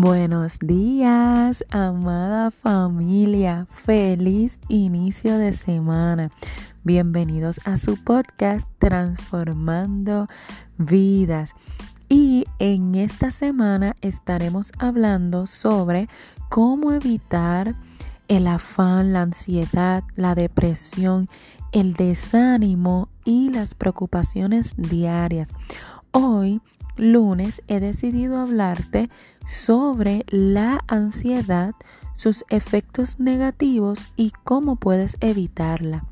[0.00, 3.66] Buenos días, amada familia.
[3.68, 6.30] Feliz inicio de semana.
[6.84, 10.28] Bienvenidos a su podcast Transformando
[10.76, 11.56] Vidas.
[12.08, 16.08] Y en esta semana estaremos hablando sobre
[16.48, 17.74] cómo evitar
[18.28, 21.28] el afán, la ansiedad, la depresión,
[21.72, 25.48] el desánimo y las preocupaciones diarias.
[26.12, 26.60] Hoy,
[26.98, 29.10] lunes, he decidido hablarte
[29.46, 31.74] sobre la ansiedad,
[32.16, 36.04] sus efectos negativos y cómo puedes evitarla.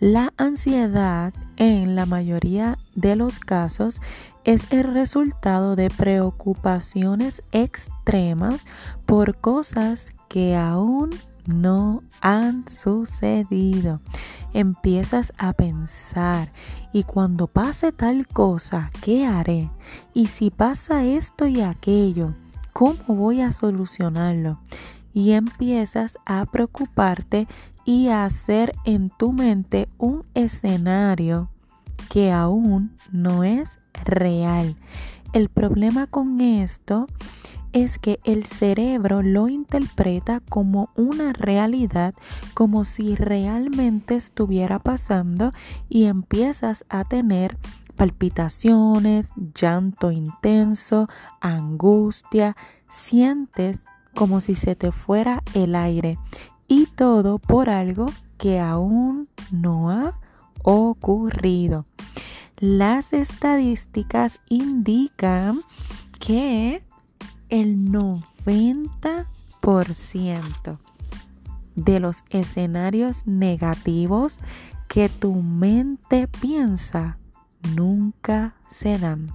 [0.00, 4.00] La ansiedad en la mayoría de los casos
[4.44, 8.64] es el resultado de preocupaciones extremas
[9.06, 11.10] por cosas que aún
[11.46, 14.00] no han sucedido.
[14.58, 16.48] Empiezas a pensar,
[16.92, 19.70] y cuando pase tal cosa, ¿qué haré?
[20.14, 22.34] Y si pasa esto y aquello,
[22.72, 24.58] ¿cómo voy a solucionarlo?
[25.14, 27.46] Y empiezas a preocuparte
[27.84, 31.50] y a hacer en tu mente un escenario
[32.10, 34.74] que aún no es real.
[35.32, 37.37] El problema con esto es
[38.00, 42.14] que el cerebro lo interpreta como una realidad,
[42.54, 45.50] como si realmente estuviera pasando
[45.88, 47.56] y empiezas a tener
[47.96, 51.08] palpitaciones, llanto intenso,
[51.40, 52.56] angustia,
[52.88, 53.80] sientes
[54.14, 56.18] como si se te fuera el aire
[56.68, 58.06] y todo por algo
[58.38, 60.18] que aún no ha
[60.62, 61.84] ocurrido.
[62.58, 65.60] Las estadísticas indican
[66.18, 66.82] que
[67.48, 70.78] el 90%
[71.76, 74.40] de los escenarios negativos
[74.88, 77.18] que tu mente piensa
[77.76, 79.28] nunca se dan.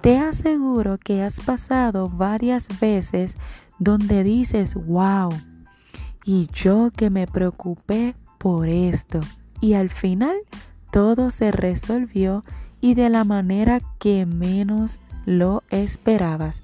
[0.00, 3.34] Te aseguro que has pasado varias veces
[3.78, 5.28] donde dices, wow,
[6.24, 9.20] y yo que me preocupé por esto.
[9.60, 10.36] Y al final
[10.90, 12.44] todo se resolvió
[12.80, 16.62] y de la manera que menos lo esperabas.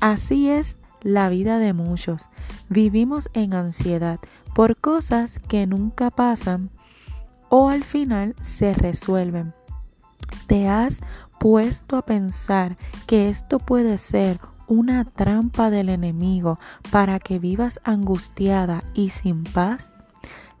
[0.00, 2.22] Así es la vida de muchos.
[2.68, 4.20] Vivimos en ansiedad
[4.54, 6.70] por cosas que nunca pasan
[7.48, 9.54] o al final se resuelven.
[10.46, 11.00] ¿Te has
[11.38, 16.58] puesto a pensar que esto puede ser una trampa del enemigo
[16.90, 19.88] para que vivas angustiada y sin paz?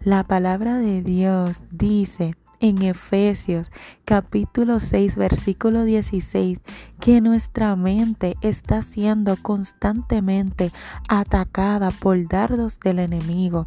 [0.00, 3.70] La palabra de Dios dice en Efesios
[4.04, 6.60] capítulo 6 versículo 16
[7.00, 10.72] que nuestra mente está siendo constantemente
[11.08, 13.66] atacada por dardos del enemigo.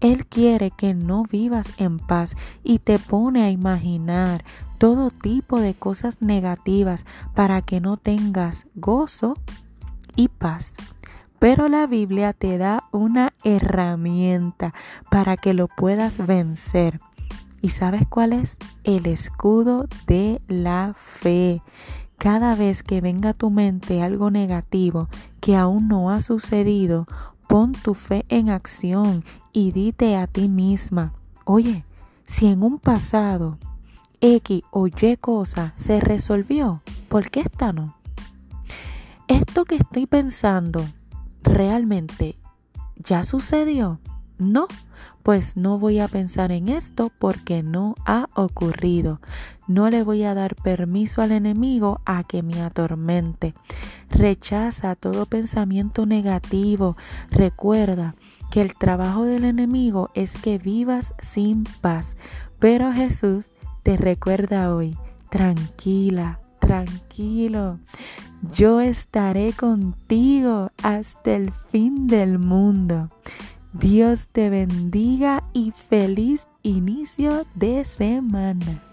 [0.00, 4.44] Él quiere que no vivas en paz y te pone a imaginar
[4.78, 9.36] todo tipo de cosas negativas para que no tengas gozo
[10.16, 10.72] y paz.
[11.38, 14.74] Pero la Biblia te da una herramienta
[15.10, 17.00] para que lo puedas vencer.
[17.62, 18.56] ¿Y sabes cuál es?
[18.84, 21.62] El escudo de la fe.
[22.16, 25.08] Cada vez que venga a tu mente algo negativo
[25.40, 27.06] que aún no ha sucedido,
[27.48, 31.84] pon tu fe en acción y dite a ti misma, oye,
[32.26, 33.58] si en un pasado
[34.20, 37.96] X o Y cosa se resolvió, ¿por qué esta no?
[39.26, 40.84] Esto que estoy pensando,
[41.42, 42.36] ¿realmente
[42.96, 43.98] ya sucedió?
[44.40, 44.66] No,
[45.22, 49.20] pues no voy a pensar en esto porque no ha ocurrido.
[49.68, 53.54] No le voy a dar permiso al enemigo a que me atormente.
[54.08, 56.96] Rechaza todo pensamiento negativo.
[57.30, 58.14] Recuerda
[58.50, 62.16] que el trabajo del enemigo es que vivas sin paz.
[62.58, 63.52] Pero Jesús
[63.82, 64.96] te recuerda hoy,
[65.30, 67.78] tranquila, tranquilo.
[68.54, 73.08] Yo estaré contigo hasta el fin del mundo.
[73.72, 78.89] Dios te bendiga y feliz inicio de semana.